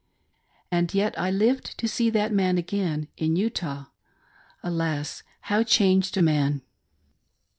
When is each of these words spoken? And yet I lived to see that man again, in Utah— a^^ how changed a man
And 0.71 0.95
yet 0.95 1.13
I 1.15 1.29
lived 1.29 1.77
to 1.77 1.87
see 1.87 2.09
that 2.09 2.33
man 2.33 2.57
again, 2.57 3.07
in 3.17 3.35
Utah— 3.35 3.83
a^^ 4.63 5.21
how 5.43 5.61
changed 5.61 6.17
a 6.17 6.23
man 6.23 6.63